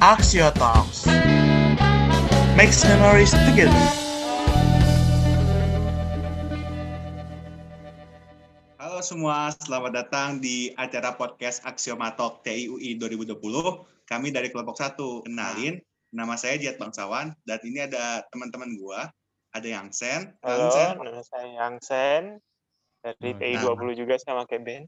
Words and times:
Axio 0.00 0.48
Talks. 0.56 1.04
Makes 2.56 2.88
memories 2.88 3.36
together. 3.44 3.84
Halo 8.80 9.04
semua, 9.04 9.52
selamat 9.60 9.92
datang 9.92 10.40
di 10.40 10.72
acara 10.80 11.12
podcast 11.12 11.60
Aksioma 11.68 12.16
Talk 12.16 12.40
TIUI 12.48 12.96
2020. 12.96 13.36
Kami 14.08 14.32
dari 14.32 14.48
kelompok 14.48 14.80
1. 14.80 15.28
Kenalin, 15.28 15.76
nama 16.16 16.32
saya 16.40 16.56
Jiat 16.56 16.80
Bangsawan 16.80 17.36
dan 17.44 17.60
ini 17.60 17.84
ada 17.84 18.24
teman-teman 18.32 18.80
gua. 18.80 19.04
Ada 19.52 19.68
yang 19.68 19.92
Sen. 19.92 20.32
Halo, 20.40 20.72
Sen. 20.72 20.96
nama 20.96 21.20
saya 21.28 21.44
Yang 21.44 21.76
Sen 21.84 22.22
dari 23.04 23.36
Oh, 23.36 23.36
TI 23.36 23.54
20 23.92 24.00
juga 24.00 24.16
sama 24.16 24.48
kayak 24.48 24.64
Ben. 24.64 24.82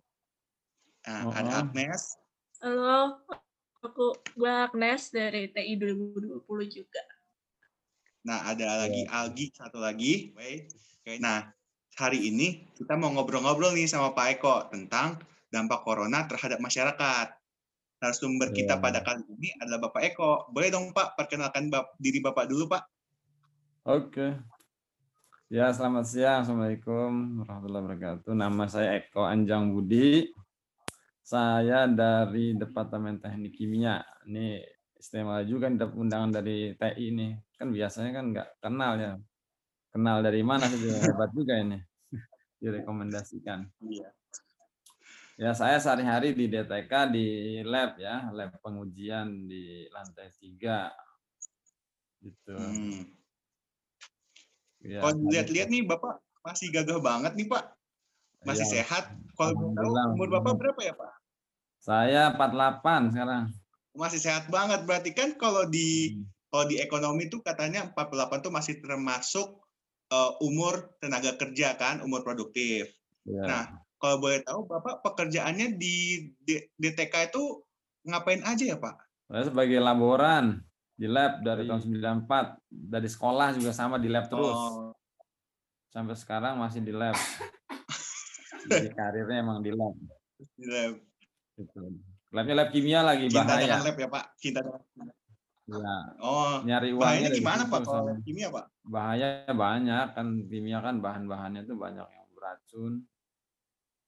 Nah, 1.05 1.37
ada. 1.37 1.69
Agnes. 1.69 2.17
Halo, 2.65 3.21
aku 3.83 4.07
gue 4.33 4.49
Agnes 4.49 5.11
dari 5.11 5.51
TI 5.51 5.75
2020 5.75 6.39
juga. 6.71 7.03
Nah, 8.23 8.47
ada 8.47 8.87
lagi 8.87 9.03
Algi, 9.05 9.51
satu 9.51 9.83
lagi. 9.83 10.31
Wait. 10.39 10.71
Oke, 11.03 11.19
Nah, 11.19 11.51
hari 11.99 12.31
ini 12.31 12.71
kita 12.73 12.95
mau 12.95 13.11
ngobrol-ngobrol 13.11 13.75
nih 13.75 13.91
sama 13.91 14.15
Pak 14.15 14.27
Eko 14.39 14.55
tentang 14.71 15.19
dampak 15.51 15.83
corona 15.83 16.25
terhadap 16.25 16.63
masyarakat. 16.63 17.27
Narasumber 17.99 18.51
kita 18.51 18.79
Iya. 18.79 18.83
pada 18.83 19.03
kali 19.03 19.27
ini 19.29 19.51
adalah 19.59 19.91
Bapak 19.91 20.03
Eko. 20.05 20.47
Boleh 20.49 20.71
dong 20.71 20.95
Pak, 20.95 21.15
perkenalkan 21.15 21.67
bap- 21.67 21.99
diri 21.99 22.23
Bapak 22.23 22.47
dulu 22.47 22.71
Pak. 22.71 22.83
Oke. 23.85 24.39
Ya, 25.47 25.69
selamat 25.69 26.07
siang. 26.07 26.39
Assalamualaikum 26.43 27.43
warahmatullahi 27.43 27.83
wabarakatuh. 27.85 28.33
Nama 28.33 28.65
saya 28.67 28.89
Eko 28.97 29.27
Anjang 29.27 29.75
Budi. 29.75 30.31
Saya 31.23 31.87
dari 31.87 32.59
Departemen 32.59 33.23
Teknik 33.23 33.55
Kimia. 33.55 34.03
Ini 34.27 34.59
istimewa 34.99 35.39
juga 35.47 35.71
dapat 35.71 35.95
undangan 35.95 36.31
dari 36.35 36.75
TI 36.75 37.05
ini. 37.15 37.29
Kan 37.55 37.71
biasanya 37.71 38.11
kan 38.11 38.25
nggak 38.35 38.49
kenal 38.59 38.93
ya. 38.99 39.13
Kenal 39.95 40.19
dari 40.21 40.43
mana 40.43 40.67
sih 40.67 40.83
hebat 40.83 41.31
juga 41.39 41.63
ini. 41.63 41.79
Direkomendasikan. 42.59 43.67
Iya. 43.83 44.11
Ya, 45.41 45.51
saya 45.57 45.81
sehari-hari 45.81 46.37
di 46.37 46.47
DTK 46.47 46.93
di 47.11 47.27
lab 47.65 47.97
ya, 47.99 48.29
lab 48.31 48.53
pengujian 48.63 49.49
di 49.49 49.89
lantai 49.91 50.29
tiga. 50.39 50.93
Gitu. 52.23 52.55
Hmm. 52.55 53.03
Ya, 54.83 54.99
Kalau 55.03 55.15
dilihat-lihat 55.19 55.69
nih 55.71 55.83
Bapak 55.87 56.19
masih 56.43 56.71
gagah 56.75 56.99
banget 56.99 57.33
nih 57.39 57.47
Pak. 57.47 57.65
Masih 58.43 58.67
Iya. 58.67 58.75
sehat. 58.83 59.05
Kalau 59.39 59.55
umur 60.15 60.29
Bapak 60.31 60.59
berapa 60.59 60.81
ya 60.83 60.95
Pak? 60.95 61.22
Saya 61.83 62.31
48 62.39 63.11
sekarang. 63.11 63.51
Masih 63.99 64.23
sehat 64.23 64.47
banget. 64.49 64.87
Berarti 64.87 65.11
kan 65.13 65.35
kalau 65.35 65.67
di 65.67 66.15
Hmm. 66.15 66.31
kalau 66.53 66.65
di 66.71 66.77
ekonomi 66.79 67.27
tuh 67.27 67.43
katanya 67.43 67.91
48 67.91 68.39
tuh 68.45 68.53
masih 68.55 68.79
termasuk 68.79 69.59
eh, 70.13 70.33
umur 70.45 70.93
tenaga 71.01 71.35
kerja 71.41 71.73
kan, 71.81 72.05
umur 72.05 72.21
produktif. 72.21 72.85
Ya. 73.25 73.43
Nah, 73.49 73.65
kalau 73.97 74.21
boleh 74.21 74.45
tahu 74.45 74.69
Bapak 74.69 75.01
pekerjaannya 75.01 75.81
di 75.81 76.29
DTK 76.77 77.33
itu 77.33 77.65
ngapain 78.05 78.45
aja 78.45 78.61
ya 78.61 78.77
Pak? 78.77 78.97
Saya 79.33 79.49
sebagai 79.49 79.81
laboran 79.81 80.61
di 80.93 81.09
lab 81.09 81.41
dari 81.41 81.65
tahun 81.65 81.81
94, 82.29 82.61
dari 82.69 83.09
sekolah 83.09 83.57
juga 83.57 83.73
sama 83.73 83.97
di 83.97 84.13
lab 84.13 84.29
terus. 84.29 84.53
Oh, 84.53 84.93
Sampai 85.89 86.13
sekarang 86.21 86.61
masih 86.61 86.85
di 86.85 86.93
lab. 86.93 87.17
Jadi 88.69 88.93
karirnya 88.93 89.41
emang 89.41 89.65
di 89.65 89.73
lab. 89.73 89.97
di 90.61 90.67
lab. 90.69 91.12
Gitu. 91.59 91.81
Labnya 92.33 92.55
lab 92.57 92.69
kimia 92.73 93.01
lagi 93.05 93.29
Cinta 93.29 93.45
bahaya. 93.45 93.77
dengan 93.77 93.83
lab 93.85 93.97
ya 94.01 94.09
Pak? 94.09 94.25
Cinta 94.41 94.61
Ya, 95.63 95.95
Oh, 96.19 96.59
nyari 96.67 96.91
uangnya 96.91 97.31
gimana 97.31 97.63
Pak 97.71 97.81
kalau 97.87 98.11
lab 98.13 98.21
kimia 98.27 98.49
Pak? 98.51 98.67
bahaya 98.83 99.47
banyak 99.47 100.07
kan 100.17 100.27
kimia 100.51 100.83
kan 100.83 100.99
bahan-bahannya 100.99 101.63
itu 101.65 101.75
banyak 101.79 102.03
yang 102.03 102.29
beracun, 102.35 102.93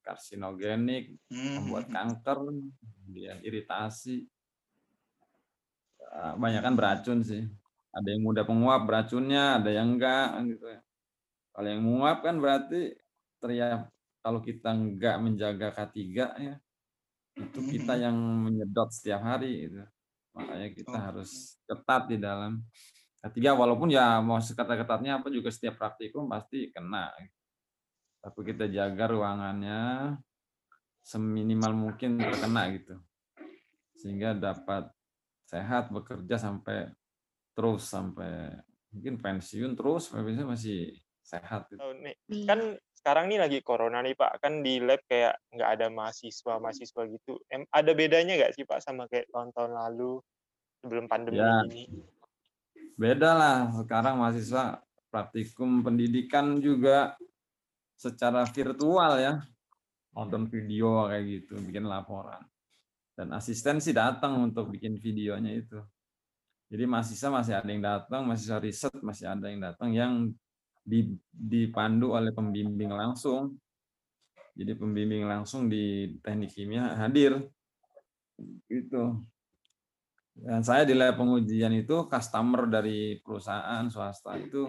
karsinogenik, 0.02 1.14
Hmm. 1.30 1.62
membuat 1.62 1.86
kanker, 1.88 2.38
kemudian 2.82 3.38
iritasi. 3.40 4.26
Ah, 6.10 6.34
Banyak 6.34 6.62
kan 6.62 6.74
beracun 6.74 7.22
sih. 7.22 7.42
Ada 7.94 8.08
yang 8.18 8.22
mudah 8.26 8.42
penguap 8.42 8.82
beracunnya, 8.86 9.62
ada 9.62 9.70
yang 9.70 9.94
enggak 9.94 10.26
kan 10.34 10.42
gitu 10.50 10.66
ya. 10.66 10.80
Kalau 11.54 11.68
yang 11.70 11.82
menguap 11.86 12.18
kan 12.26 12.36
berarti 12.42 12.98
teriak 13.38 13.86
kalau 14.20 14.40
kita 14.42 14.74
enggak 14.74 15.16
menjaga 15.22 15.68
K3 15.70 16.00
ya, 16.34 16.54
itu 17.34 17.60
kita 17.70 17.94
yang 18.04 18.14
menyedot 18.16 18.90
setiap 18.90 19.20
hari 19.22 19.68
gitu. 19.68 19.82
Makanya 20.34 20.68
kita 20.74 20.96
Oh. 20.96 21.02
harus 21.10 21.58
ketat 21.66 22.02
di 22.10 22.16
dalam 22.18 22.62
K3 23.22 23.54
walaupun 23.56 23.88
ya 23.88 24.18
mau 24.20 24.36
seketat-ketatnya 24.42 25.22
apa 25.22 25.30
juga 25.30 25.48
setiap 25.48 25.78
praktikum 25.78 26.26
pasti 26.28 26.68
kena. 26.74 27.08
Tapi 28.20 28.40
kita 28.42 28.66
jaga 28.68 29.04
ruangannya 29.08 29.80
seminimal 31.04 31.72
mungkin 31.72 32.16
terkena 32.20 32.62
gitu. 32.74 32.96
Sehingga 33.96 34.34
dapat 34.36 34.90
sehat 35.44 35.92
bekerja 35.92 36.36
sampai 36.40 36.88
terus 37.54 37.86
sampai 37.86 38.50
mungkin 38.90 39.20
pensiun 39.22 39.72
terus 39.78 40.10
bisa 40.10 40.42
masih 40.44 40.98
sehat 41.22 41.70
gitu. 41.70 41.80
Oh, 41.80 41.94
nih, 41.94 42.16
Iya. 42.28 42.46
kan 42.50 42.60
sekarang 43.04 43.28
nih 43.28 43.36
lagi 43.36 43.60
corona 43.60 44.00
nih 44.00 44.16
Pak, 44.16 44.40
kan 44.40 44.64
di 44.64 44.80
lab 44.80 45.04
kayak 45.04 45.36
nggak 45.52 45.70
ada 45.76 45.86
mahasiswa-mahasiswa 45.92 47.04
gitu. 47.12 47.36
Em, 47.52 47.68
ada 47.68 47.92
bedanya 47.92 48.32
nggak 48.40 48.56
sih 48.56 48.64
Pak 48.64 48.80
sama 48.80 49.04
kayak 49.12 49.28
tahun-tahun 49.28 49.76
lalu 49.76 50.24
sebelum 50.80 51.04
pandemi 51.04 51.44
Ya. 51.44 51.60
ini? 51.68 51.84
Beda 52.96 53.36
lah 53.36 53.56
sekarang 53.76 54.16
mahasiswa 54.16 54.80
praktikum 55.12 55.84
pendidikan 55.84 56.56
juga 56.64 57.12
secara 57.92 58.48
virtual 58.48 59.20
ya. 59.20 59.44
Nonton 60.16 60.48
video 60.48 61.04
kayak 61.04 61.24
gitu, 61.28 61.60
bikin 61.60 61.84
laporan. 61.84 62.40
Dan 63.12 63.36
asisten 63.36 63.84
sih 63.84 63.92
datang 63.92 64.40
untuk 64.48 64.72
bikin 64.72 64.96
videonya 64.96 65.52
itu. 65.52 65.76
Jadi 66.72 66.88
mahasiswa 66.88 67.28
masih 67.28 67.52
ada 67.52 67.68
yang 67.68 67.84
datang, 67.84 68.24
mahasiswa 68.24 68.58
riset 68.64 68.96
masih 69.04 69.28
ada 69.28 69.44
yang 69.52 69.60
datang 69.60 69.92
yang 69.92 70.12
dipandu 71.34 72.12
oleh 72.12 72.30
pembimbing 72.30 72.92
langsung. 72.92 73.56
Jadi 74.54 74.72
pembimbing 74.78 75.26
langsung 75.26 75.66
di 75.66 76.14
teknik 76.22 76.54
kimia 76.54 76.94
hadir. 77.00 77.42
Gitu. 78.68 79.18
Dan 80.34 80.62
saya 80.66 80.82
di 80.82 80.94
lab 80.94 81.18
pengujian 81.18 81.74
itu 81.74 82.06
customer 82.10 82.66
dari 82.66 83.18
perusahaan 83.22 83.86
swasta 83.86 84.34
itu 84.34 84.66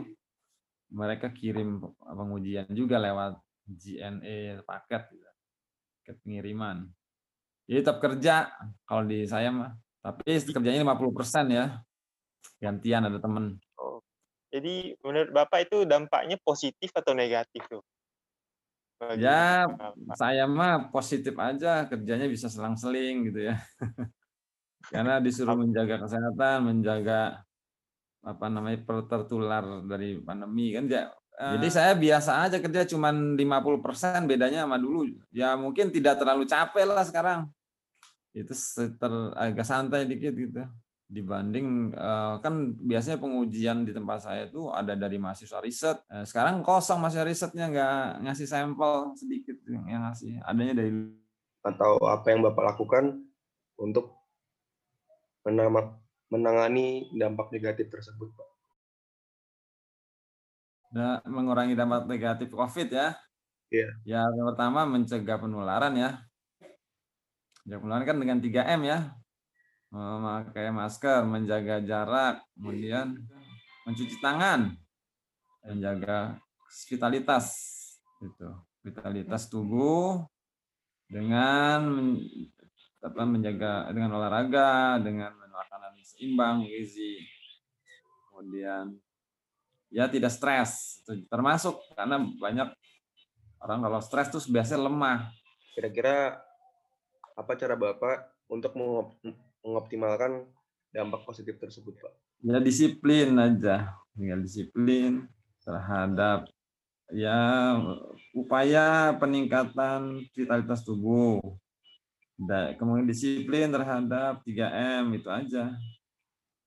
mereka 0.94 1.34
kirim 1.34 1.82
pengujian 2.06 2.70
juga 2.70 3.02
lewat 3.02 3.42
JNE 3.66 4.62
paket 4.62 5.10
pengiriman. 6.22 6.86
Jadi 7.66 7.80
tetap 7.82 7.98
kerja 7.98 8.46
kalau 8.86 9.10
di 9.10 9.26
saya 9.26 9.50
mah. 9.50 9.74
Tapi 10.06 10.38
kerjanya 10.38 10.86
50% 10.86 11.50
ya. 11.50 11.82
Gantian 12.62 13.10
ada 13.10 13.18
temen. 13.18 13.58
Jadi 14.56 14.96
menurut 15.04 15.36
Bapak 15.36 15.68
itu 15.68 15.84
dampaknya 15.84 16.40
positif 16.40 16.88
atau 16.96 17.12
negatif 17.12 17.60
tuh? 17.68 17.84
Bagi 18.96 19.28
Ya, 19.28 19.68
Bapak? 19.68 20.16
saya 20.16 20.48
mah 20.48 20.88
positif 20.96 21.36
aja 21.36 21.84
kerjanya 21.92 22.32
bisa 22.32 22.48
selang-seling 22.48 23.28
gitu 23.28 23.52
ya. 23.52 23.60
Karena 24.96 25.20
disuruh 25.20 25.60
menjaga 25.60 26.08
kesehatan, 26.08 26.72
menjaga 26.72 27.44
apa 28.24 28.46
namanya 28.48 28.80
tertular 29.06 29.84
dari 29.84 30.24
pandemi 30.24 30.72
kan 30.72 30.88
ya. 30.88 31.12
Jadi 31.36 31.68
saya 31.68 31.92
biasa 32.00 32.48
aja 32.48 32.58
kerja 32.64 32.88
cuman 32.96 33.36
50% 33.36 34.24
bedanya 34.24 34.64
sama 34.64 34.80
dulu. 34.80 35.04
Ya 35.36 35.60
mungkin 35.60 35.92
tidak 35.92 36.16
terlalu 36.16 36.48
capek 36.48 36.88
lah 36.88 37.04
sekarang. 37.04 37.52
Itu 38.32 38.56
seter, 38.56 39.36
agak 39.36 39.68
santai 39.68 40.08
dikit 40.08 40.32
gitu. 40.32 40.64
Dibanding 41.06 41.94
eh, 41.94 42.36
kan 42.42 42.74
biasanya 42.82 43.22
pengujian 43.22 43.86
di 43.86 43.94
tempat 43.94 44.26
saya 44.26 44.50
itu 44.50 44.74
ada 44.74 44.98
dari 44.98 45.22
mahasiswa 45.22 45.62
riset. 45.62 46.02
Eh, 46.10 46.26
Sekarang 46.26 46.66
kosong 46.66 46.98
mahasiswa 46.98 47.26
risetnya 47.30 47.70
nggak 47.70 48.26
ngasih 48.26 48.48
sampel 48.50 49.14
sedikit 49.14 49.54
yang 49.70 50.10
ngasih. 50.10 50.42
Adanya 50.42 50.74
dari 50.82 50.92
atau 51.66 51.98
apa 52.06 52.30
yang 52.30 52.46
Bapak 52.46 52.74
lakukan 52.78 53.26
untuk 53.82 54.14
menangani 56.30 57.10
dampak 57.14 57.50
negatif 57.54 57.90
tersebut, 57.90 58.30
Pak? 58.34 58.50
Da- 60.94 61.22
mengurangi 61.26 61.74
dampak 61.78 62.06
negatif 62.10 62.50
COVID 62.54 62.88
ya. 62.90 63.18
Iya. 63.74 63.90
Ya, 64.06 64.22
yang 64.26 64.46
pertama 64.54 64.86
mencegah 64.86 65.38
penularan 65.42 65.94
ya. 65.98 66.22
Mencegah 67.66 67.80
penularan 67.82 68.06
kan 68.06 68.18
dengan 68.22 68.38
3M 68.42 68.82
ya. 68.86 68.98
Memakai 69.96 70.76
masker, 70.76 71.24
menjaga 71.24 71.80
jarak, 71.80 72.44
kemudian 72.52 73.16
mencuci 73.88 74.20
tangan, 74.20 74.76
menjaga 75.64 76.36
vitalitas 76.92 77.48
itu. 78.20 78.50
Vitalitas 78.84 79.48
tubuh 79.48 80.28
dengan 81.08 81.88
men- 81.88 82.52
apa 83.00 83.24
menjaga 83.24 83.88
dengan 83.96 84.20
olahraga, 84.20 85.00
dengan 85.00 85.32
makanan 85.32 85.96
seimbang, 86.04 86.68
gizi. 86.68 87.24
Kemudian 88.28 89.00
ya 89.88 90.12
tidak 90.12 90.36
stres, 90.36 91.00
termasuk 91.32 91.80
karena 91.96 92.20
banyak 92.20 92.68
orang 93.64 93.80
kalau 93.80 94.00
stres 94.04 94.28
tuh 94.28 94.44
biasanya 94.52 94.92
lemah. 94.92 95.32
Kira-kira 95.72 96.36
apa 97.32 97.52
cara 97.56 97.80
Bapak 97.80 98.44
untuk 98.52 98.76
mengoptimalkan 99.66 100.46
dampak 100.94 101.26
positif 101.26 101.58
tersebut, 101.58 101.98
Pak? 101.98 102.14
Ya 102.46 102.62
disiplin 102.62 103.34
aja, 103.42 103.98
tinggal 104.14 104.46
disiplin 104.46 105.26
terhadap 105.66 106.46
ya 107.10 107.74
upaya 108.38 109.18
peningkatan 109.18 110.30
vitalitas 110.38 110.86
tubuh. 110.86 111.42
Kemudian 112.78 113.10
disiplin 113.10 113.74
terhadap 113.74 114.46
3M 114.46 115.18
itu 115.18 115.30
aja. 115.32 115.74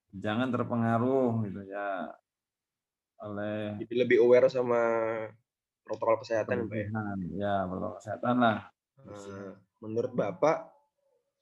Jangan 0.09 0.49
terpengaruh 0.49 1.45
gitu 1.45 1.63
ya 1.69 2.09
oleh 3.21 3.77
Jadi 3.83 3.95
lebih 3.99 4.25
aware 4.25 4.49
sama 4.49 4.81
protokol 5.85 6.25
kesehatan, 6.25 6.65
Pak 6.71 6.77
ya. 6.79 6.89
Ya, 7.37 7.55
protokol 7.69 8.01
kesehatan 8.01 8.35
lah. 8.41 8.73
Nah, 9.05 9.53
menurut 9.85 10.13
Bapak, 10.17 10.73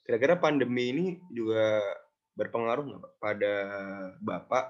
kira-kira 0.06 0.38
pandemi 0.38 0.94
ini 0.94 1.06
juga 1.35 1.82
berpengaruh 2.38 2.85
nggak 2.87 3.03
Pak 3.03 3.12
pada 3.19 3.55
Bapak 4.23 4.67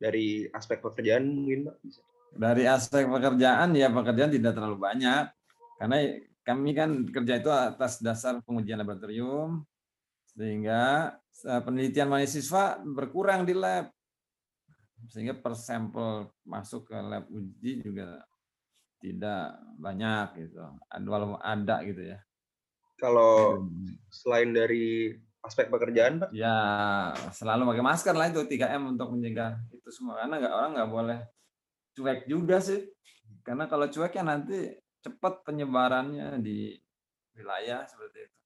dari 0.00 0.48
aspek 0.50 0.80
pekerjaan 0.80 1.28
mungkin 1.28 1.68
Pak? 1.68 1.76
Bisa. 1.84 2.00
Dari 2.34 2.64
aspek 2.66 3.06
pekerjaan 3.06 3.76
ya 3.76 3.92
pekerjaan 3.92 4.32
tidak 4.32 4.56
terlalu 4.58 4.80
banyak 4.80 5.30
karena 5.78 5.96
kami 6.42 6.70
kan 6.72 6.90
kerja 7.08 7.34
itu 7.38 7.50
atas 7.52 8.02
dasar 8.02 8.40
pengujian 8.42 8.80
laboratorium 8.80 9.62
sehingga 10.34 11.14
eh, 11.46 11.62
penelitian 11.62 12.10
mahasiswa 12.10 12.82
berkurang 12.82 13.46
di 13.46 13.54
lab 13.54 13.92
sehingga 15.12 15.36
per 15.36 15.54
sampel 15.54 16.32
masuk 16.48 16.88
ke 16.88 16.96
lab 16.96 17.28
uji 17.28 17.84
juga 17.84 18.24
tidak 19.04 19.60
banyak 19.76 20.48
gitu 20.48 20.64
walaupun 21.04 21.38
ada 21.44 21.84
gitu 21.84 22.16
ya 22.16 22.18
kalau 22.98 23.66
selain 24.10 24.54
dari 24.54 25.12
aspek 25.44 25.68
pekerjaan 25.68 26.24
pak? 26.24 26.28
Ya 26.32 26.56
selalu 27.36 27.74
pakai 27.74 27.84
masker 27.84 28.14
lah 28.16 28.32
itu 28.32 28.42
3M 28.48 28.96
untuk 28.96 29.12
mencegah 29.12 29.60
itu 29.70 29.88
semua. 29.92 30.24
Karena 30.24 30.40
nggak 30.40 30.54
orang 30.54 30.70
nggak 30.78 30.90
boleh 30.90 31.18
cuek 31.94 32.20
juga 32.24 32.56
sih. 32.64 32.80
Karena 33.44 33.68
kalau 33.68 33.86
cuek 33.92 34.16
ya 34.16 34.24
nanti 34.24 34.72
cepat 35.04 35.44
penyebarannya 35.44 36.40
di 36.40 36.72
wilayah 37.36 37.84
seperti 37.84 38.24
itu. 38.24 38.38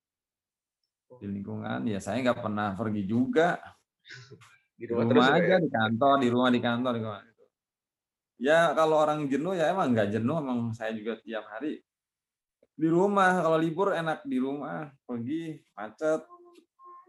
Di 1.22 1.26
lingkungan 1.30 1.86
ya 1.86 2.02
saya 2.02 2.18
nggak 2.18 2.42
pernah 2.42 2.74
pergi 2.74 3.02
juga. 3.06 3.62
Di 4.74 4.84
rumah, 4.90 5.06
di 5.06 5.14
rumah 5.14 5.34
aja 5.34 5.54
ya? 5.54 5.58
di 5.58 5.70
kantor 5.70 6.14
di 6.22 6.28
rumah 6.30 6.50
di 6.54 6.60
kantor 6.62 6.92
di 6.98 7.02
rumah. 7.02 7.22
ya 8.38 8.70
kalau 8.70 9.02
orang 9.02 9.26
jenuh 9.26 9.50
ya 9.50 9.74
emang 9.74 9.90
nggak 9.90 10.14
jenuh 10.14 10.38
emang 10.38 10.70
saya 10.70 10.94
juga 10.94 11.18
tiap 11.18 11.42
hari 11.50 11.82
di 12.78 12.86
rumah 12.86 13.42
kalau 13.42 13.58
libur 13.58 13.90
enak 13.90 14.22
di 14.22 14.38
rumah. 14.38 14.86
Pergi 15.02 15.58
macet. 15.74 16.22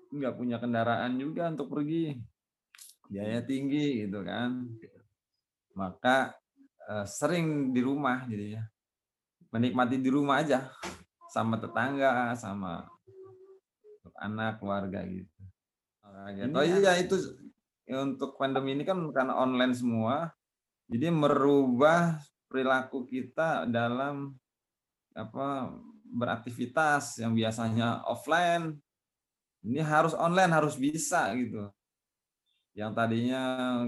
Nggak 0.09 0.33
punya 0.33 0.57
kendaraan 0.57 1.21
juga 1.21 1.53
untuk 1.53 1.69
pergi. 1.69 2.17
Biaya 3.05 3.45
tinggi 3.45 4.09
gitu 4.09 4.25
kan. 4.25 4.65
Maka 5.77 6.33
eh, 6.89 7.05
sering 7.05 7.69
di 7.69 7.81
rumah 7.85 8.25
jadi 8.25 8.57
ya 8.57 8.63
menikmati 9.53 10.01
di 10.01 10.09
rumah 10.09 10.41
aja. 10.41 10.73
Sama 11.29 11.61
tetangga 11.61 12.33
sama 12.33 12.89
anak 14.17 14.57
keluarga 14.57 15.05
gitu. 15.05 15.29
gitu. 16.33 16.57
Oh 16.57 16.65
iya 16.65 16.97
itu 16.97 17.15
untuk 17.89 18.37
pandemi 18.37 18.77
ini 18.77 18.85
kan 18.85 18.97
karena 19.09 19.33
online 19.33 19.73
semua, 19.73 20.29
jadi 20.85 21.09
merubah 21.09 22.21
perilaku 22.49 23.05
kita 23.05 23.65
dalam 23.65 24.37
apa 25.19 25.75
beraktivitas 26.09 27.21
yang 27.21 27.37
biasanya 27.37 28.01
offline 28.07 28.79
ini 29.61 29.83
harus 29.83 30.15
online 30.15 30.51
harus 30.55 30.79
bisa 30.79 31.35
gitu. 31.35 31.67
Yang 32.71 32.91
tadinya 32.95 33.41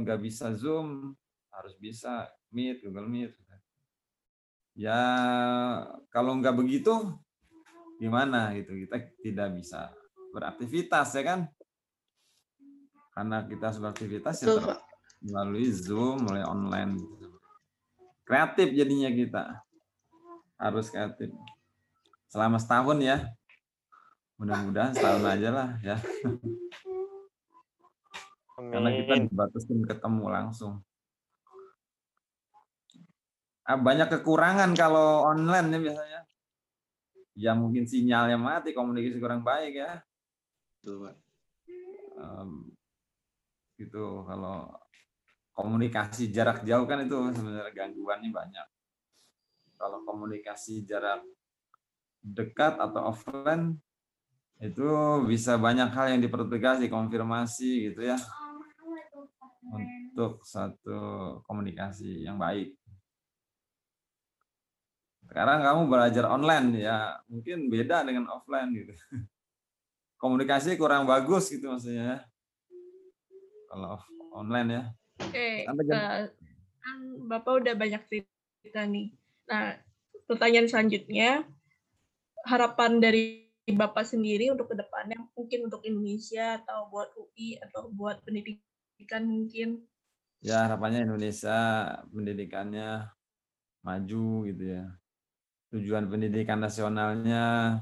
nggak 0.03 0.19
bisa 0.19 0.51
Zoom 0.51 1.15
harus 1.51 1.73
bisa 1.79 2.27
Meet, 2.51 2.83
Google 2.83 3.07
Meet. 3.07 3.31
Ya 4.75 4.99
kalau 6.11 6.35
nggak 6.39 6.55
begitu 6.55 6.91
gimana 7.99 8.51
gitu. 8.59 8.75
Kita 8.83 8.99
tidak 9.23 9.49
bisa 9.55 9.95
beraktivitas 10.35 11.15
ya 11.15 11.23
kan? 11.23 11.39
Karena 13.11 13.43
kita 13.47 13.75
beraktivitas 13.79 14.35
ya 14.43 14.47
melalui 15.23 15.71
Zoom 15.71 16.27
melalui 16.27 16.47
online. 16.47 16.93
Kreatif 18.27 18.75
jadinya 18.75 19.11
kita 19.11 19.43
harus 20.61 20.93
kreatif. 20.93 21.33
Selama 22.29 22.61
setahun 22.61 23.01
ya. 23.01 23.25
Mudah-mudahan 24.37 24.93
setahun 24.93 25.25
aja 25.25 25.49
lah 25.49 25.69
ya. 25.81 25.97
Karena 28.61 28.89
kita 28.93 29.13
dibatasin 29.25 29.81
ketemu 29.89 30.25
langsung. 30.29 30.85
Ah, 33.65 33.77
banyak 33.77 34.09
kekurangan 34.09 34.73
kalau 34.77 35.25
online 35.25 35.73
ya 35.73 35.79
biasanya. 35.81 36.21
Ya 37.33 37.51
mungkin 37.57 37.89
sinyalnya 37.89 38.37
mati 38.37 38.73
komunikasi 38.73 39.17
kurang 39.17 39.41
baik 39.41 39.73
ya. 39.81 40.01
Betul, 40.77 41.09
Pak. 41.09 41.15
Um, 42.21 42.69
gitu. 43.81 44.25
Kalau 44.29 44.69
komunikasi 45.57 46.29
jarak 46.29 46.61
jauh 46.65 46.85
kan 46.85 47.01
itu 47.05 47.17
sebenarnya 47.33 47.73
gangguannya 47.73 48.29
banyak. 48.29 48.67
Kalau 49.81 50.05
komunikasi 50.05 50.85
jarak 50.85 51.25
dekat 52.21 52.77
atau 52.77 53.09
offline 53.09 53.81
itu 54.61 54.85
bisa 55.25 55.57
banyak 55.57 55.89
hal 55.89 56.13
yang 56.13 56.21
dipertegas, 56.21 56.77
konfirmasi 56.85 57.89
gitu 57.89 58.05
ya 58.05 58.21
untuk 60.13 60.43
satu 60.45 60.99
komunikasi 61.49 62.21
yang 62.27 62.37
baik. 62.37 62.77
Sekarang 65.25 65.63
kamu 65.63 65.81
belajar 65.87 66.27
online 66.27 66.83
ya 66.83 67.15
mungkin 67.31 67.71
beda 67.71 68.03
dengan 68.03 68.27
offline 68.27 68.67
gitu 68.75 68.91
komunikasi 70.21 70.75
kurang 70.75 71.07
bagus 71.07 71.47
gitu 71.49 71.71
maksudnya 71.71 72.03
ya. 72.03 72.17
Kalau 73.71 73.95
online 74.35 74.69
ya. 74.69 74.83
Oke, 75.21 75.63
okay, 75.63 75.89
uh, 75.95 76.27
kan 76.83 76.97
Bapak 77.31 77.63
udah 77.63 77.73
banyak 77.79 78.03
cerita 78.11 78.83
nih. 78.83 79.15
Nah, 79.50 79.77
pertanyaan 80.29 80.67
selanjutnya, 80.69 81.45
harapan 82.45 83.01
dari 83.01 83.48
Bapak 83.71 84.03
sendiri 84.03 84.51
untuk 84.51 84.74
ke 84.74 84.75
depannya, 84.75 85.15
mungkin 85.38 85.69
untuk 85.69 85.86
Indonesia 85.86 86.60
atau 86.60 86.89
buat 86.91 87.13
UI 87.15 87.62
atau 87.62 87.88
buat 87.93 88.19
pendidikan 88.25 89.24
mungkin? 89.24 89.86
Ya, 90.41 90.65
harapannya 90.65 91.05
Indonesia 91.05 91.57
pendidikannya 92.10 93.07
maju 93.86 94.27
gitu 94.50 94.63
ya. 94.65 94.86
Tujuan 95.71 96.10
pendidikan 96.12 96.60
nasionalnya 96.60 97.79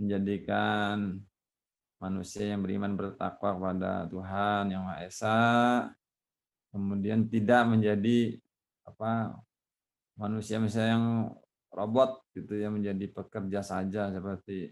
menjadikan 0.00 1.20
manusia 2.02 2.50
yang 2.50 2.66
beriman 2.66 2.98
bertakwa 2.98 3.54
kepada 3.54 4.10
Tuhan 4.10 4.74
yang 4.74 4.82
Maha 4.82 5.06
Esa 5.06 5.38
kemudian 6.74 7.28
tidak 7.30 7.62
menjadi 7.68 8.40
apa 8.82 9.38
manusia-manusia 10.22 10.94
yang 10.94 11.34
robot 11.74 12.22
gitu 12.36 12.54
ya 12.54 12.70
menjadi 12.70 13.10
pekerja 13.10 13.60
saja 13.66 14.14
seperti 14.14 14.70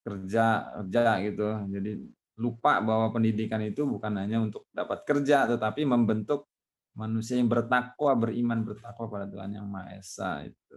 kerja 0.00 0.72
kerja 0.80 1.02
gitu 1.28 1.48
jadi 1.68 1.92
lupa 2.40 2.80
bahwa 2.80 3.12
pendidikan 3.12 3.60
itu 3.60 3.84
bukan 3.84 4.16
hanya 4.16 4.40
untuk 4.40 4.64
dapat 4.72 5.04
kerja 5.04 5.44
tetapi 5.44 5.84
membentuk 5.84 6.48
manusia 6.96 7.36
yang 7.36 7.52
bertakwa 7.52 8.16
beriman 8.16 8.64
bertakwa 8.64 9.06
pada 9.12 9.26
Tuhan 9.28 9.60
yang 9.60 9.66
Maha 9.68 10.00
Esa 10.00 10.48
itu 10.48 10.76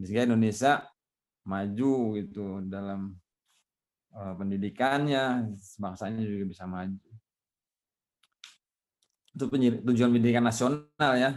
sehingga 0.00 0.32
Indonesia 0.32 0.88
maju 1.44 2.16
gitu 2.16 2.64
dalam 2.64 3.20
Eh, 4.10 4.34
pendidikannya, 4.34 5.54
bangsanya 5.78 6.18
juga 6.26 6.44
bisa 6.50 6.64
maju. 6.66 7.10
Itu 9.30 9.44
tujuan 9.86 10.10
pendidikan 10.10 10.42
nasional 10.42 11.12
ya. 11.14 11.30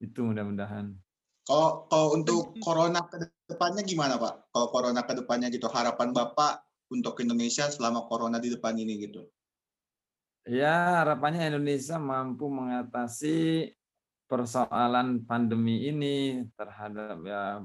Itu 0.00 0.24
mudah-mudahan. 0.24 0.96
Kalau 1.44 1.84
kalau 1.88 2.08
untuk 2.16 2.56
corona 2.60 3.04
ke 3.04 3.20
depannya 3.48 3.84
gimana 3.84 4.16
Pak? 4.16 4.52
Kalau 4.52 4.66
corona 4.72 5.00
ke 5.04 5.12
depannya 5.16 5.48
gitu, 5.52 5.68
harapan 5.68 6.16
Bapak 6.16 6.64
untuk 6.88 7.20
Indonesia 7.20 7.68
selama 7.68 8.08
corona 8.08 8.40
di 8.40 8.48
depan 8.48 8.76
ini 8.76 8.96
gitu? 9.06 9.28
Ya, 10.48 11.04
harapannya 11.04 11.52
Indonesia 11.52 12.00
mampu 12.00 12.48
mengatasi 12.48 13.70
persoalan 14.24 15.26
pandemi 15.28 15.90
ini 15.90 16.46
terhadap 16.56 17.18
ya 17.26 17.60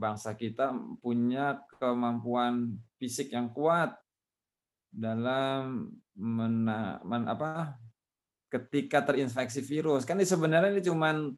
bangsa 0.00 0.36
kita 0.36 0.72
punya 1.00 1.60
kemampuan 1.78 2.76
fisik 2.96 3.32
yang 3.32 3.52
kuat, 3.52 3.94
dalam 4.92 5.88
mena, 6.12 7.00
men, 7.00 7.24
apa 7.24 7.80
ketika 8.52 9.00
terinfeksi 9.00 9.64
virus. 9.64 10.04
Kan 10.04 10.20
ini 10.20 10.28
sebenarnya 10.28 10.76
ini 10.76 10.84
cuman 10.84 11.32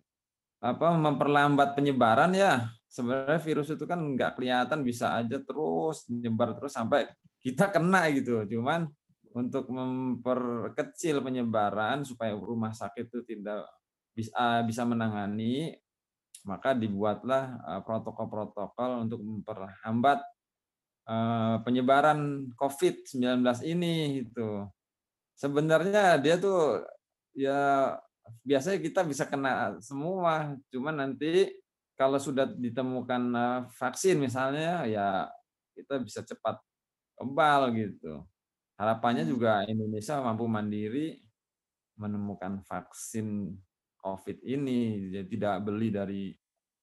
apa 0.58 0.86
memperlambat 0.98 1.78
penyebaran 1.78 2.34
ya. 2.34 2.66
Sebenarnya 2.90 3.38
virus 3.38 3.70
itu 3.70 3.86
kan 3.86 4.02
nggak 4.02 4.34
kelihatan 4.34 4.82
bisa 4.82 5.14
aja 5.14 5.38
terus 5.38 6.10
menyebar 6.10 6.58
terus 6.58 6.74
sampai 6.74 7.06
kita 7.38 7.70
kena 7.70 8.10
gitu. 8.10 8.42
Cuman 8.50 8.90
untuk 9.34 9.70
memperkecil 9.70 11.22
penyebaran 11.22 12.02
supaya 12.02 12.34
rumah 12.34 12.74
sakit 12.74 13.10
itu 13.10 13.20
tidak 13.22 13.66
bisa 14.14 14.62
bisa 14.62 14.86
menangani 14.86 15.74
maka 16.46 16.76
dibuatlah 16.76 17.58
eh, 17.66 17.80
protokol-protokol 17.82 19.08
untuk 19.08 19.20
memperhambat 19.24 20.22
eh, 21.08 21.56
penyebaran 21.64 22.50
COVID-19 22.54 23.42
ini 23.66 24.22
itu. 24.22 24.68
Sebenarnya 25.34 26.20
dia 26.22 26.38
tuh 26.38 26.84
ya 27.36 27.94
biasanya 28.46 28.78
kita 28.80 29.00
bisa 29.04 29.24
kena 29.28 29.76
semua, 29.84 30.56
cuman 30.72 30.94
nanti 31.04 31.52
kalau 31.94 32.18
sudah 32.18 32.48
ditemukan 32.50 33.22
eh, 33.34 33.60
vaksin 33.78 34.18
misalnya 34.18 34.86
ya 34.88 35.28
kita 35.74 36.00
bisa 36.02 36.22
cepat 36.22 36.58
kebal 37.18 37.70
gitu. 37.74 38.22
Harapannya 38.74 39.22
juga 39.22 39.62
Indonesia 39.70 40.18
mampu 40.18 40.50
mandiri 40.50 41.22
menemukan 41.94 42.58
vaksin 42.66 43.54
COVID 44.02 44.42
ini, 44.42 45.10
jadi 45.14 45.26
tidak 45.30 45.54
beli 45.62 45.88
dari 45.94 46.22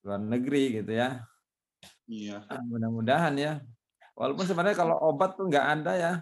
luar 0.01 0.23
negeri 0.23 0.81
gitu 0.81 0.91
ya. 0.95 1.19
Iya. 2.07 2.47
Mudah-mudahan 2.63 3.35
ya. 3.37 3.59
Walaupun 4.15 4.47
sebenarnya 4.47 4.77
kalau 4.79 4.97
obat 5.03 5.35
tuh 5.35 5.51
nggak 5.51 5.67
ada 5.79 5.93
ya. 5.99 6.13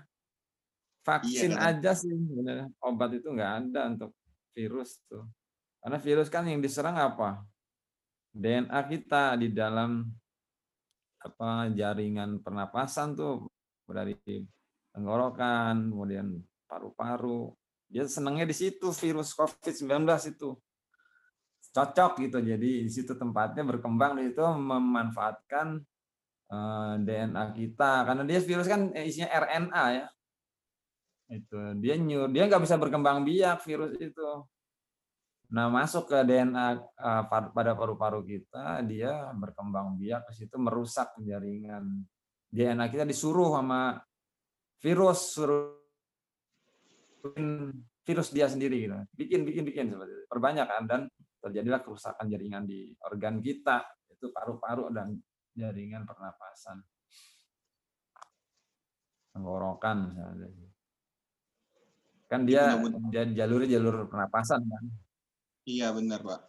Vaksin 1.05 1.55
Iya, 1.55 1.69
aja 1.73 1.91
sih. 1.95 2.11
Obat 2.83 3.15
itu 3.15 3.29
nggak 3.31 3.51
ada 3.63 3.81
untuk 3.93 4.11
virus 4.53 5.01
tuh. 5.05 5.25
Karena 5.79 5.97
virus 5.97 6.27
kan 6.27 6.43
yang 6.47 6.59
diserang 6.59 6.99
apa? 6.99 7.43
DNA 8.29 8.79
kita 8.87 9.39
di 9.39 9.49
dalam 9.49 10.05
apa 11.19 11.67
jaringan 11.75 12.39
pernapasan 12.39 13.17
tuh 13.17 13.49
dari 13.89 14.15
tenggorokan, 14.93 15.89
kemudian 15.91 16.39
paru-paru. 16.69 17.51
Dia 17.89 18.05
senangnya 18.05 18.45
di 18.45 18.53
situ 18.53 18.93
virus 18.93 19.33
COVID-19 19.33 20.05
itu 20.29 20.53
cocok 21.73 22.11
gitu. 22.21 22.37
Jadi 22.37 22.85
di 22.85 22.91
situ 22.91 23.17
tempatnya 23.17 23.65
berkembang 23.65 24.21
di 24.21 24.29
situ 24.29 24.45
memanfaatkan 24.45 25.81
eh, 26.53 26.93
DNA 27.01 27.45
kita 27.57 28.05
karena 28.05 28.23
dia 28.29 28.39
virus 28.43 28.67
kan 28.69 28.93
isinya 28.93 29.29
RNA 29.33 29.85
ya. 29.97 30.05
Itu 31.29 31.57
dia 31.77 31.95
nyur, 31.95 32.33
dia 32.33 32.49
nggak 32.49 32.63
bisa 32.65 32.75
berkembang 32.81 33.21
biak 33.21 33.61
virus 33.61 33.93
itu. 34.01 34.29
Nah, 35.49 35.65
masuk 35.69 36.09
ke 36.09 36.17
DNA 36.25 36.77
eh, 36.77 37.23
pada 37.29 37.73
paru-paru 37.73 38.21
kita, 38.25 38.85
dia 38.85 39.29
berkembang 39.33 39.97
biak 39.97 40.29
ke 40.29 40.31
situ 40.33 40.57
merusak 40.57 41.13
jaringan 41.21 42.05
DNA 42.49 42.89
kita 42.89 43.05
disuruh 43.05 43.53
sama 43.53 44.01
virus 44.81 45.37
suruh 45.37 45.77
virus 48.05 48.29
dia 48.33 48.49
sendiri 48.49 48.89
gitu. 48.89 48.97
Bikin 49.13 49.45
bikin 49.45 49.63
bikin 49.69 49.85
seperti. 49.93 50.13
Perbanyak 50.25 50.65
kan 50.65 50.83
dan 50.89 51.01
terjadilah 51.39 51.85
kerusakan 51.85 52.25
jaringan 52.25 52.65
di 52.65 52.89
organ 53.05 53.37
kita 53.37 53.85
itu 54.09 54.33
paru-paru 54.33 54.89
dan 54.89 55.13
jaringan 55.53 56.09
pernapasan 56.09 56.81
tenggorokan 59.33 59.97
misalnya. 60.09 60.68
Kan 62.29 62.45
dia 62.45 62.77
jadi 63.09 63.33
jalurnya 63.33 63.81
jalur 63.81 64.05
pernapasan 64.05 64.61
kan 64.63 64.83
Iya 65.69 65.93
benar 65.93 66.25
Pak. 66.25 66.41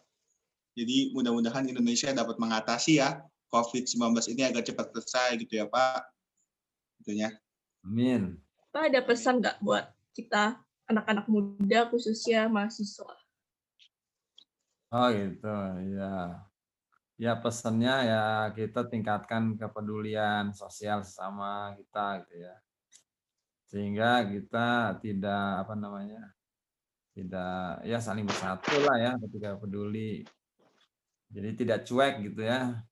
Jadi 0.73 1.13
mudah-mudahan 1.13 1.67
Indonesia 1.69 2.09
dapat 2.09 2.41
mengatasi 2.41 2.97
ya 2.97 3.21
COVID-19 3.53 4.17
ini 4.33 4.41
agar 4.49 4.65
cepat 4.65 4.89
selesai 4.95 5.37
gitu 5.45 5.61
ya 5.61 5.69
Pak. 5.69 6.01
Tentunya. 7.01 7.29
amin 7.81 8.37
Pak 8.69 8.93
ada 8.93 9.01
pesan 9.01 9.41
nggak 9.41 9.57
buat 9.61 9.89
kita 10.13 10.61
anak-anak 10.85 11.25
muda 11.25 11.89
khususnya 11.89 12.45
mahasiswa? 12.45 13.21
oh 14.91 15.07
gitu 15.09 15.55
ya 15.97 16.45
ya 17.15 17.33
pesannya 17.39 17.95
ya 18.11 18.23
kita 18.53 18.85
tingkatkan 18.91 19.55
kepedulian 19.55 20.51
sosial 20.51 21.01
sesama 21.01 21.73
kita 21.79 22.21
gitu 22.27 22.43
ya 22.43 22.55
sehingga 23.71 24.27
kita 24.27 24.99
tidak 24.99 25.63
apa 25.63 25.79
namanya 25.79 26.35
tidak 27.15 27.79
ya 27.87 28.03
saling 28.03 28.27
bersatu 28.27 28.75
lah 28.83 28.97
ya 28.99 29.11
ketika 29.27 29.55
peduli. 29.55 30.27
Jadi 31.31 31.49
tidak 31.55 31.87
cuek 31.87 32.13
gitu 32.27 32.43
ya. 32.43 32.83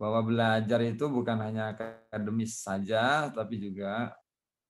Bahwa 0.00 0.20
belajar 0.24 0.80
itu 0.84 1.04
bukan 1.08 1.36
hanya 1.40 1.76
akademis 1.76 2.64
saja 2.64 3.28
tapi 3.28 3.60
juga 3.60 4.16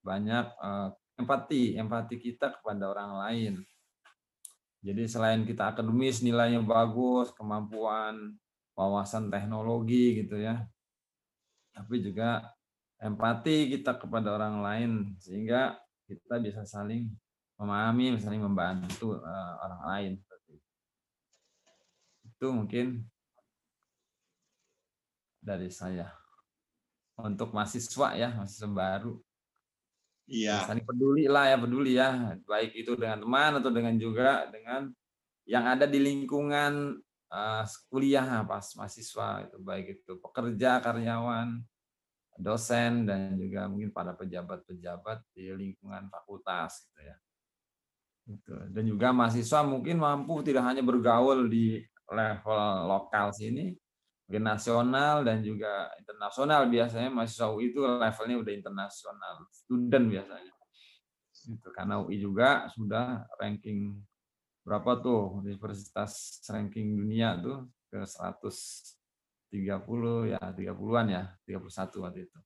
banyak 0.02 0.46
eh, 0.50 0.88
empati 1.22 1.78
empati 1.78 2.18
kita 2.18 2.58
kepada 2.58 2.90
orang 2.90 3.10
lain. 3.26 3.54
Jadi 4.82 5.02
selain 5.10 5.42
kita 5.42 5.74
akademis 5.74 6.22
nilainya 6.22 6.62
bagus 6.62 7.30
kemampuan 7.34 8.38
wawasan 8.78 9.30
teknologi 9.30 10.22
gitu 10.26 10.38
ya. 10.42 10.62
Tapi 11.74 12.02
juga 12.02 12.55
empati 13.00 13.76
kita 13.76 14.00
kepada 14.00 14.36
orang 14.36 14.64
lain 14.64 14.90
sehingga 15.20 15.76
kita 16.08 16.40
bisa 16.40 16.62
saling 16.64 17.12
memahami 17.60 18.16
saling 18.20 18.40
membantu 18.40 19.16
eh, 19.20 19.52
orang 19.60 19.82
lain 19.88 20.12
seperti 20.20 20.50
itu. 20.56 20.70
itu 22.26 22.46
mungkin 22.52 22.86
dari 25.40 25.68
saya 25.68 26.12
untuk 27.16 27.52
mahasiswa 27.52 28.16
ya 28.16 28.28
mahasiswa 28.36 28.68
baru 28.68 29.14
Iya. 30.26 30.66
saling 30.66 30.82
peduli 30.82 31.30
lah 31.30 31.54
ya 31.54 31.56
peduli 31.56 31.94
ya 31.94 32.34
baik 32.50 32.74
itu 32.74 32.98
dengan 32.98 33.22
teman 33.22 33.62
atau 33.62 33.70
dengan 33.70 33.94
juga 33.94 34.50
dengan 34.50 34.90
yang 35.46 35.62
ada 35.70 35.86
di 35.86 36.02
lingkungan 36.02 36.98
eh, 37.30 37.64
kuliah 37.86 38.42
pas 38.42 38.66
mahasiswa 38.74 39.46
itu 39.46 39.56
baik 39.62 39.86
itu 40.02 40.18
pekerja 40.18 40.82
karyawan 40.82 41.62
dosen 42.36 43.08
dan 43.08 43.34
juga 43.36 43.66
mungkin 43.68 43.90
para 43.90 44.12
pejabat-pejabat 44.12 45.24
di 45.32 45.52
lingkungan 45.52 46.08
fakultas 46.12 46.86
gitu 46.88 47.00
ya. 47.02 47.16
Gitu. 48.26 48.58
dan 48.74 48.82
juga 48.82 49.14
mahasiswa 49.14 49.62
mungkin 49.62 50.02
mampu 50.02 50.42
tidak 50.42 50.66
hanya 50.66 50.82
bergaul 50.82 51.46
di 51.46 51.78
level 52.10 52.90
lokal 52.90 53.30
sini 53.30 53.70
mungkin 54.26 54.42
nasional 54.42 55.22
dan 55.22 55.38
juga 55.46 55.94
internasional. 56.02 56.66
Biasanya 56.66 57.10
mahasiswa 57.14 57.46
UI 57.54 57.70
itu 57.70 57.80
levelnya 57.86 58.36
udah 58.42 58.52
internasional 58.58 59.34
student 59.54 60.06
biasanya. 60.10 60.52
Gitu 61.46 61.68
karena 61.70 62.02
UI 62.02 62.18
juga 62.18 62.66
sudah 62.74 63.22
ranking 63.38 64.02
berapa 64.66 64.98
tuh 64.98 65.46
universitas 65.46 66.42
ranking 66.50 66.98
dunia 66.98 67.38
tuh 67.38 67.70
ke 67.86 68.02
130 69.48 70.32
ya 70.32 70.40
30-an 70.42 71.06
ya 71.06 71.22
31 71.46 72.02
waktu 72.02 72.20
itu 72.26 72.38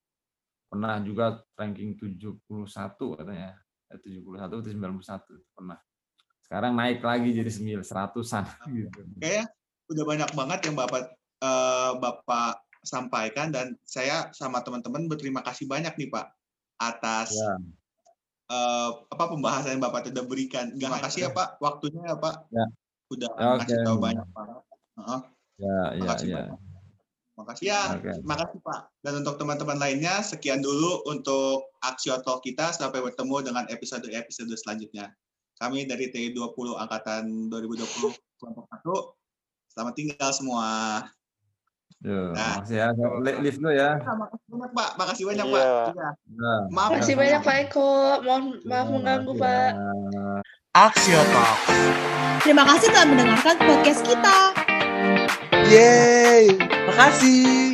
pernah 0.66 0.94
juga 1.02 1.26
ranking 1.54 1.98
71 1.98 2.38
katanya 3.16 3.58
eh, 3.88 3.98
71 3.98 4.22
atau 4.38 4.58
91 4.60 5.34
itu 5.34 5.48
pernah 5.50 5.78
sekarang 6.40 6.72
naik 6.74 6.98
lagi 7.00 7.30
jadi 7.30 7.46
900-an 7.46 8.44
gitu. 8.70 9.00
Kayaknya 9.18 9.44
udah 9.86 10.04
banyak 10.04 10.30
banget 10.34 10.58
yang 10.66 10.74
Bapak 10.74 11.02
eh, 11.40 11.92
Bapak 11.96 12.52
sampaikan 12.80 13.50
dan 13.50 13.76
saya 13.82 14.30
sama 14.32 14.58
teman-teman 14.60 15.06
berterima 15.06 15.42
kasih 15.42 15.66
banyak 15.66 15.94
nih 15.94 16.08
Pak 16.08 16.26
atas 16.80 17.34
Ya. 17.34 17.54
eh, 18.50 18.90
apa 19.08 19.24
pembahasan 19.26 19.78
yang 19.78 19.84
Bapak 19.84 20.06
sudah 20.06 20.24
berikan. 20.26 20.74
Terima 20.74 20.98
kasih 20.98 21.26
ya 21.26 21.30
Pak 21.30 21.58
waktunya 21.58 22.02
ya 22.04 22.16
Pak. 22.16 22.34
Ya. 22.50 22.66
Udah 23.10 23.30
Ya, 23.34 23.46
ngasih 23.58 23.74
oke. 23.74 23.86
tahu 23.86 23.98
banyak 23.98 24.26
banget. 24.30 24.58
Heeh. 24.98 25.20
Ya, 25.60 25.78
ya, 25.92 26.02
Makasih 26.02 26.28
ya. 26.30 26.36
banyak. 26.40 26.58
Makasih 27.40 27.66
ya. 27.66 27.82
Oke. 27.96 28.12
Makasih 28.22 28.60
Pak. 28.60 28.80
Dan 29.00 29.24
untuk 29.24 29.34
teman-teman 29.36 29.76
lainnya, 29.76 30.20
sekian 30.20 30.60
dulu 30.60 31.00
untuk 31.06 31.72
Aksio 31.80 32.20
Talk 32.20 32.40
kita. 32.40 32.70
Sampai 32.70 33.00
bertemu 33.00 33.40
dengan 33.42 33.64
episode-episode 33.66 34.52
selanjutnya. 34.54 35.08
Kami 35.56 35.84
dari 35.84 36.08
TI20 36.08 36.76
Angkatan 36.76 37.48
2020 37.48 38.12
kelompok 38.36 38.64
1. 38.70 39.16
Selamat 39.68 39.92
tinggal 39.94 40.30
semua. 40.30 40.68
Yo, 42.00 42.32
Nah. 42.32 42.64
makasih 42.64 42.76
ya. 42.76 42.88
Li- 42.96 43.38
Lift 43.44 43.60
dulu 43.60 43.72
ya. 43.72 44.00
Makasih 44.00 44.48
banyak 44.48 44.70
Pak. 44.72 44.90
Makasih 44.96 45.24
banyak 45.28 45.46
Iya. 45.46 45.52
Pak. 45.52 45.68
Iya. 45.92 46.08
Nah, 46.32 46.58
Maaf. 46.72 46.88
Makasih 46.96 47.14
banyak 47.16 47.40
Pak 47.40 47.56
Eko. 47.68 47.90
Mohon 48.24 48.42
maaf 48.64 48.86
ya, 48.88 48.92
mengganggu 48.92 49.32
makasih 49.32 49.44
Pak. 49.44 49.70
ya. 49.72 50.40
Axio 50.70 51.20
Talk. 51.28 51.56
Terima 52.40 52.64
kasih 52.64 52.88
telah 52.88 53.04
mendengarkan 53.04 53.56
podcast 53.60 54.00
kita. 54.00 54.36
Yeay, 55.70 56.58
makasih. 56.90 57.69